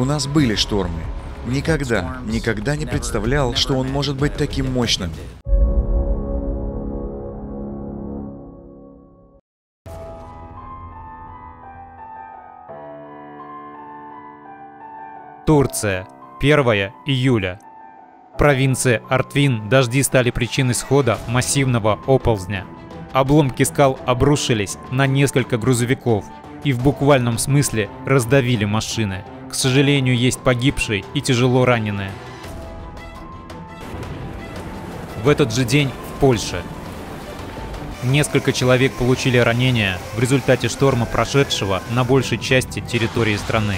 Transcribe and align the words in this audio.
У 0.00 0.04
нас 0.06 0.26
были 0.26 0.54
штормы. 0.54 1.02
Никогда, 1.46 2.22
никогда 2.24 2.74
не 2.74 2.86
представлял, 2.86 3.54
что 3.54 3.74
он 3.74 3.86
может 3.90 4.16
быть 4.16 4.32
таким 4.32 4.72
мощным. 4.72 5.10
Турция. 15.44 16.08
1 16.40 16.58
июля. 17.04 17.60
Провинция 18.38 19.02
Артвин 19.10 19.68
дожди 19.68 20.02
стали 20.02 20.30
причиной 20.30 20.72
схода 20.72 21.18
массивного 21.28 22.00
оползня. 22.06 22.64
Обломки 23.12 23.64
скал 23.64 23.98
обрушились 24.06 24.78
на 24.90 25.06
несколько 25.06 25.58
грузовиков 25.58 26.24
и 26.64 26.72
в 26.72 26.82
буквальном 26.82 27.36
смысле 27.36 27.90
раздавили 28.06 28.64
машины. 28.64 29.24
К 29.50 29.54
сожалению, 29.54 30.16
есть 30.16 30.38
погибшие 30.38 31.04
и 31.12 31.20
тяжело 31.20 31.64
раненые. 31.64 32.12
В 35.24 35.28
этот 35.28 35.52
же 35.52 35.64
день 35.64 35.88
в 35.88 36.20
Польше 36.20 36.62
Несколько 38.02 38.54
человек 38.54 38.92
получили 38.94 39.36
ранения 39.36 39.98
в 40.14 40.20
результате 40.20 40.68
шторма, 40.70 41.04
прошедшего 41.04 41.82
на 41.90 42.02
большей 42.02 42.38
части 42.38 42.80
территории 42.80 43.36
страны. 43.36 43.76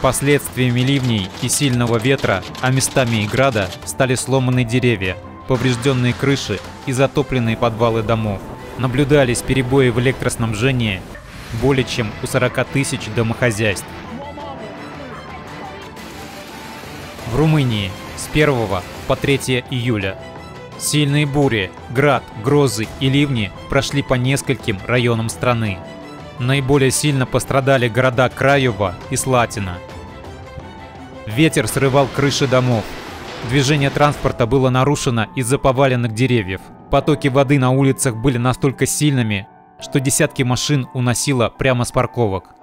Последствиями 0.00 0.80
ливней 0.80 1.28
и 1.42 1.48
сильного 1.48 1.98
ветра, 1.98 2.42
а 2.60 2.72
местами 2.72 3.22
и 3.22 3.28
града, 3.28 3.70
стали 3.84 4.16
сломанные 4.16 4.64
деревья, 4.64 5.16
поврежденные 5.46 6.12
крыши 6.12 6.58
и 6.86 6.92
затопленные 6.92 7.56
подвалы 7.56 8.02
домов. 8.02 8.40
Наблюдались 8.78 9.42
перебои 9.42 9.90
в 9.90 10.00
электроснабжении 10.00 11.00
более 11.62 11.84
чем 11.84 12.10
у 12.22 12.26
40 12.26 12.66
тысяч 12.66 13.02
домохозяйств. 13.14 13.86
В 17.34 17.36
Румынии 17.36 17.90
с 18.16 18.28
1 18.32 18.54
по 19.08 19.16
3 19.16 19.64
июля 19.68 20.16
сильные 20.78 21.26
бури, 21.26 21.72
град, 21.90 22.22
грозы 22.44 22.86
и 23.00 23.08
ливни 23.08 23.50
прошли 23.68 24.04
по 24.04 24.14
нескольким 24.14 24.78
районам 24.86 25.28
страны. 25.28 25.78
Наиболее 26.38 26.92
сильно 26.92 27.26
пострадали 27.26 27.88
города 27.88 28.28
Краева 28.28 28.94
и 29.10 29.16
Слатина. 29.16 29.78
Ветер 31.26 31.66
срывал 31.66 32.06
крыши 32.06 32.46
домов. 32.46 32.84
Движение 33.48 33.90
транспорта 33.90 34.46
было 34.46 34.70
нарушено 34.70 35.26
из-за 35.34 35.58
поваленных 35.58 36.14
деревьев. 36.14 36.60
Потоки 36.88 37.26
воды 37.26 37.58
на 37.58 37.72
улицах 37.72 38.14
были 38.14 38.38
настолько 38.38 38.86
сильными, 38.86 39.48
что 39.80 39.98
десятки 39.98 40.44
машин 40.44 40.86
уносило 40.94 41.48
прямо 41.48 41.84
с 41.84 41.90
парковок. 41.90 42.54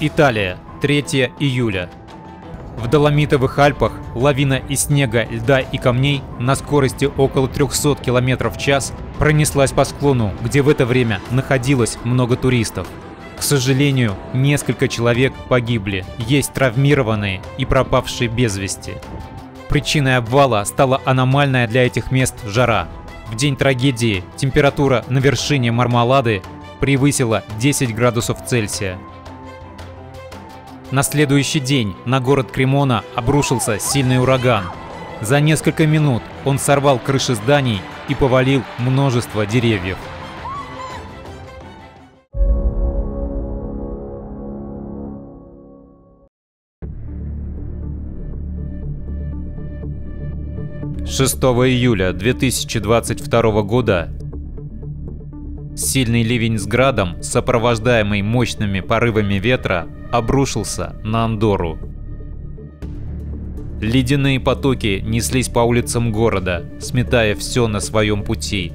Италия, 0.00 0.58
3 0.80 1.32
июля. 1.38 1.88
В 2.78 2.86
Доломитовых 2.86 3.58
Альпах 3.58 3.92
лавина 4.14 4.62
из 4.68 4.84
снега, 4.84 5.24
льда 5.24 5.60
и 5.60 5.78
камней 5.78 6.22
на 6.38 6.54
скорости 6.54 7.06
около 7.16 7.48
300 7.48 7.96
км 7.96 8.50
в 8.50 8.58
час 8.58 8.92
пронеслась 9.18 9.72
по 9.72 9.84
склону, 9.84 10.32
где 10.44 10.62
в 10.62 10.68
это 10.68 10.86
время 10.86 11.20
находилось 11.30 11.98
много 12.04 12.36
туристов. 12.36 12.86
К 13.36 13.42
сожалению, 13.42 14.14
несколько 14.32 14.88
человек 14.88 15.32
погибли, 15.48 16.04
есть 16.18 16.52
травмированные 16.52 17.40
и 17.56 17.64
пропавшие 17.64 18.28
без 18.28 18.56
вести. 18.56 18.94
Причиной 19.68 20.16
обвала 20.16 20.64
стала 20.64 21.00
аномальная 21.04 21.66
для 21.66 21.86
этих 21.86 22.10
мест 22.10 22.34
жара. 22.46 22.88
В 23.30 23.36
день 23.36 23.56
трагедии 23.56 24.24
температура 24.36 25.04
на 25.08 25.18
вершине 25.18 25.70
Мармалады 25.72 26.42
превысила 26.80 27.44
10 27.58 27.94
градусов 27.94 28.44
Цельсия. 28.46 28.98
На 30.90 31.02
следующий 31.02 31.60
день 31.60 31.94
на 32.06 32.18
город 32.18 32.50
Кремона 32.50 33.04
обрушился 33.14 33.78
сильный 33.78 34.18
ураган. 34.18 34.64
За 35.20 35.38
несколько 35.38 35.86
минут 35.86 36.22
он 36.46 36.58
сорвал 36.58 36.98
крыши 36.98 37.34
зданий 37.34 37.82
и 38.08 38.14
повалил 38.14 38.62
множество 38.78 39.44
деревьев. 39.44 39.98
Шестого 51.06 51.68
июля 51.68 52.12
2022 52.14 53.62
года 53.62 54.08
Сильный 55.78 56.24
ливень 56.24 56.58
с 56.58 56.66
градом, 56.66 57.22
сопровождаемый 57.22 58.20
мощными 58.20 58.80
порывами 58.80 59.34
ветра, 59.34 59.86
обрушился 60.10 60.96
на 61.04 61.24
Андору. 61.24 61.78
Ледяные 63.80 64.40
потоки 64.40 65.00
неслись 65.06 65.48
по 65.48 65.60
улицам 65.60 66.10
города, 66.10 66.64
сметая 66.80 67.36
все 67.36 67.68
на 67.68 67.78
своем 67.78 68.24
пути. 68.24 68.72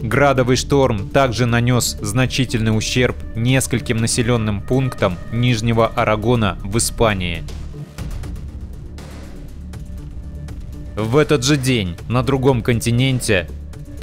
Градовый 0.00 0.54
шторм 0.54 1.08
также 1.08 1.46
нанес 1.46 1.98
значительный 2.00 2.76
ущерб 2.76 3.16
нескольким 3.34 3.96
населенным 3.96 4.62
пунктам 4.62 5.16
Нижнего 5.32 5.88
Арагона 5.88 6.56
в 6.62 6.78
Испании. 6.78 7.42
В 10.94 11.16
этот 11.16 11.42
же 11.42 11.56
день 11.56 11.96
на 12.08 12.22
другом 12.22 12.62
континенте 12.62 13.48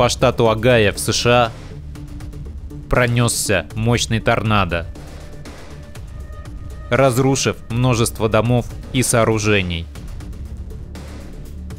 по 0.01 0.09
штату 0.09 0.49
Агая 0.49 0.91
в 0.93 0.97
США 0.97 1.51
пронесся 2.89 3.67
мощный 3.75 4.19
торнадо, 4.19 4.87
разрушив 6.89 7.55
множество 7.69 8.27
домов 8.27 8.65
и 8.93 9.03
сооружений. 9.03 9.85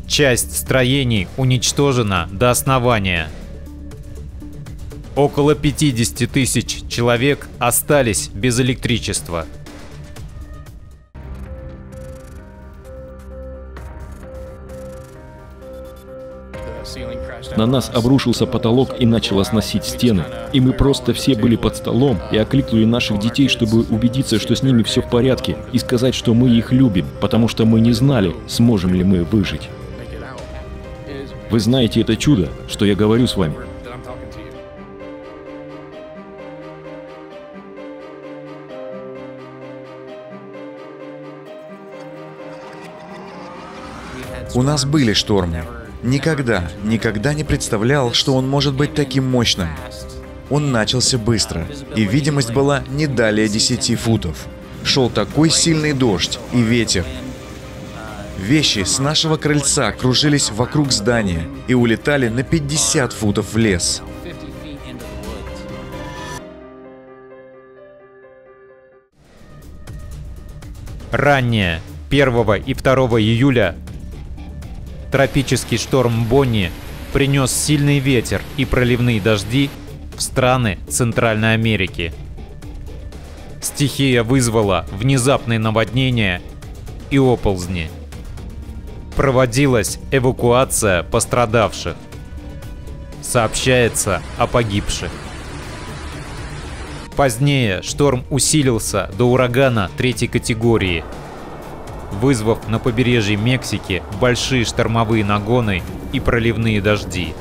Часть 0.06 0.56
строений 0.56 1.26
уничтожена 1.36 2.28
до 2.30 2.52
основания. 2.52 3.28
Около 5.16 5.56
50 5.56 6.30
тысяч 6.30 6.84
человек 6.88 7.48
остались 7.58 8.28
без 8.28 8.60
электричества– 8.60 9.46
На 17.56 17.66
нас 17.66 17.90
обрушился 17.92 18.46
потолок 18.46 18.94
и 18.98 19.06
начало 19.06 19.44
сносить 19.44 19.84
стены. 19.84 20.24
И 20.52 20.60
мы 20.60 20.72
просто 20.72 21.12
все 21.12 21.34
были 21.34 21.56
под 21.56 21.76
столом 21.76 22.18
и 22.30 22.38
окликнули 22.38 22.84
наших 22.84 23.18
детей, 23.18 23.48
чтобы 23.48 23.80
убедиться, 23.80 24.38
что 24.38 24.56
с 24.56 24.62
ними 24.62 24.82
все 24.82 25.02
в 25.02 25.10
порядке, 25.10 25.56
и 25.72 25.78
сказать, 25.78 26.14
что 26.14 26.34
мы 26.34 26.48
их 26.50 26.72
любим, 26.72 27.06
потому 27.20 27.48
что 27.48 27.64
мы 27.64 27.80
не 27.80 27.92
знали, 27.92 28.34
сможем 28.48 28.94
ли 28.94 29.04
мы 29.04 29.24
выжить. 29.24 29.68
Вы 31.50 31.60
знаете 31.60 32.00
это 32.00 32.16
чудо, 32.16 32.48
что 32.68 32.86
я 32.86 32.94
говорю 32.94 33.26
с 33.26 33.36
вами. 33.36 33.54
У 44.54 44.62
нас 44.62 44.84
были 44.84 45.14
штормы, 45.14 45.64
Никогда, 46.02 46.68
никогда 46.82 47.32
не 47.32 47.44
представлял, 47.44 48.12
что 48.12 48.34
он 48.34 48.48
может 48.48 48.74
быть 48.74 48.94
таким 48.94 49.24
мощным. 49.24 49.68
Он 50.50 50.72
начался 50.72 51.16
быстро, 51.16 51.66
и 51.94 52.02
видимость 52.02 52.52
была 52.52 52.82
не 52.88 53.06
далее 53.06 53.48
10 53.48 53.98
футов. 53.98 54.46
Шел 54.84 55.08
такой 55.08 55.48
сильный 55.48 55.92
дождь 55.92 56.40
и 56.52 56.60
ветер. 56.60 57.04
Вещи 58.36 58.82
с 58.82 58.98
нашего 58.98 59.36
крыльца 59.36 59.92
кружились 59.92 60.50
вокруг 60.50 60.90
здания 60.90 61.46
и 61.68 61.74
улетали 61.74 62.28
на 62.28 62.42
50 62.42 63.12
футов 63.12 63.54
в 63.54 63.56
лес. 63.56 64.02
Ранее, 71.12 71.80
1 72.10 72.54
и 72.66 72.74
2 72.74 72.94
июля 73.20 73.76
Тропический 75.12 75.76
шторм 75.76 76.24
Бонни 76.24 76.72
принес 77.12 77.52
сильный 77.52 77.98
ветер 77.98 78.40
и 78.56 78.64
проливные 78.64 79.20
дожди 79.20 79.68
в 80.16 80.22
страны 80.22 80.78
Центральной 80.88 81.52
Америки. 81.52 82.14
Стихия 83.60 84.22
вызвала 84.22 84.86
внезапные 84.90 85.58
наводнения 85.58 86.40
и 87.10 87.18
оползни. 87.18 87.90
Проводилась 89.14 89.98
эвакуация 90.10 91.02
пострадавших. 91.02 91.94
Сообщается 93.20 94.22
о 94.38 94.46
погибших. 94.46 95.10
Позднее 97.16 97.82
шторм 97.82 98.24
усилился 98.30 99.10
до 99.18 99.26
урагана 99.26 99.90
третьей 99.98 100.28
категории– 100.28 101.04
вызвав 102.12 102.68
на 102.68 102.78
побережье 102.78 103.36
Мексики 103.36 104.02
большие 104.20 104.64
штормовые 104.64 105.24
нагоны 105.24 105.82
и 106.12 106.20
проливные 106.20 106.80
дожди. 106.80 107.34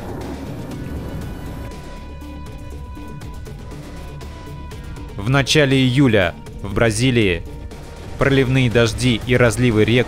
В 5.18 5.29
начале 5.29 5.77
июля 5.77 6.33
в 6.63 6.73
Бразилии 6.73 7.44
проливные 8.18 8.69
дожди 8.71 9.21
и 9.27 9.35
разливы 9.35 9.85
рек 9.85 10.07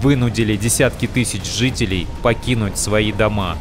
вынудили 0.00 0.56
десятки 0.56 1.06
тысяч 1.06 1.44
жителей 1.44 2.06
покинуть 2.22 2.78
свои 2.78 3.12
дома. 3.12 3.58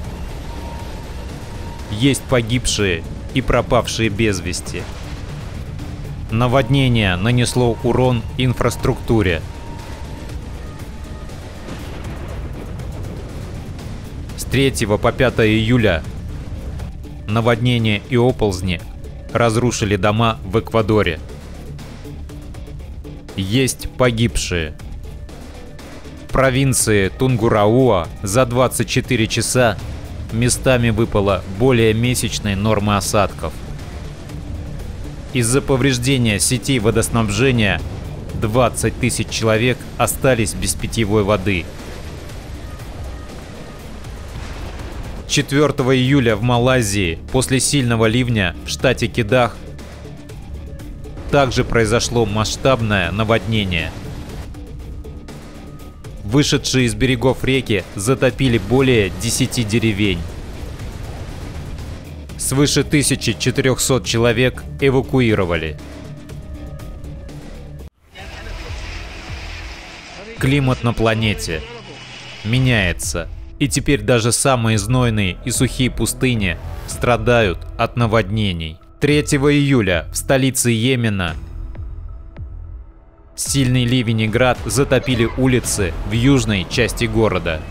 Есть 1.92 2.24
погибшие 2.24 3.04
и 3.34 3.42
пропавшие 3.42 4.10
без 4.10 4.40
вести. 4.40 4.84
Наводнение 6.32 7.16
нанесло 7.16 7.78
урон 7.84 8.22
инфраструктуре. 8.38 9.42
3 14.52 14.88
по 14.88 15.12
5 15.12 15.40
июля 15.42 16.04
наводнение 17.28 18.02
и 18.10 18.18
оползни 18.18 18.82
разрушили 19.32 19.96
дома 19.96 20.40
в 20.44 20.60
Эквадоре. 20.60 21.20
Есть 23.36 23.90
погибшие. 23.92 24.74
В 26.28 26.32
провинции 26.32 27.10
Тунгурауа 27.10 28.08
за 28.24 28.48
24 28.48 29.28
часа 29.28 29.78
местами 30.32 30.90
выпало 30.90 31.44
более 31.60 31.94
месячной 31.94 32.56
нормы 32.56 32.98
осадков. 32.98 33.54
Из-за 35.34 35.62
повреждения 35.62 36.40
сетей 36.40 36.80
водоснабжения 36.80 37.80
20 38.42 39.00
тысяч 39.00 39.30
человек 39.30 39.78
остались 40.00 40.56
без 40.56 40.74
питьевой 40.74 41.24
воды. 41.24 41.66
4 45.30 45.62
июля 45.96 46.36
в 46.36 46.42
Малайзии 46.42 47.20
после 47.32 47.60
сильного 47.60 48.08
ливня 48.08 48.56
в 48.66 48.70
штате 48.70 49.06
Кедах 49.06 49.56
также 51.30 51.64
произошло 51.64 52.26
масштабное 52.26 53.12
наводнение. 53.12 53.92
Вышедшие 56.24 56.88
из 56.88 56.96
берегов 56.96 57.44
реки 57.44 57.84
затопили 57.94 58.58
более 58.58 59.12
10 59.22 59.68
деревень. 59.68 60.20
Свыше 62.38 62.80
1400 62.80 64.02
человек 64.04 64.64
эвакуировали. 64.82 65.78
Климат 70.40 70.84
на 70.84 70.94
планете 70.94 71.62
меняется, 72.44 73.30
и 73.60 73.68
теперь 73.68 74.02
даже 74.02 74.32
самые 74.32 74.78
знойные 74.78 75.38
и 75.46 75.52
сухие 75.52 75.92
пустыни 75.92 76.58
страдают 76.88 77.60
от 77.78 77.98
наводнений. 77.98 78.78
3 79.00 79.22
июля 79.22 80.08
в 80.12 80.18
столице 80.18 80.72
Йемена 80.72 81.36
сильный 83.40 83.86
ливень 83.86 84.22
и 84.22 84.28
град 84.28 84.58
затопили 84.66 85.30
улицы 85.38 85.94
в 86.10 86.12
южной 86.12 86.68
части 86.70 87.06
города. 87.06 87.62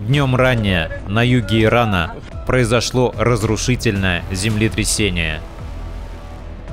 Днем 0.00 0.34
ранее 0.34 1.00
на 1.06 1.22
юге 1.22 1.64
Ирана 1.64 2.14
произошло 2.46 3.14
разрушительное 3.16 4.24
землетрясение. 4.32 5.40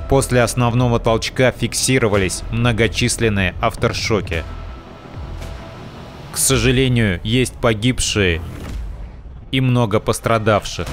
После 0.08 0.42
основного 0.42 0.98
толчка 0.98 1.52
фиксировались 1.52 2.42
многочисленные 2.50 3.54
авторшоки. 3.60 4.42
К 6.32 6.36
сожалению, 6.36 7.20
есть 7.24 7.54
погибшие 7.54 8.40
и 9.50 9.60
много 9.60 10.00
пострадавших. 10.00 10.86